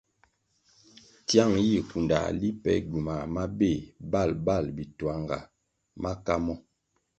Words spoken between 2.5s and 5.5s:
pe gywumah mabéh babal bituanga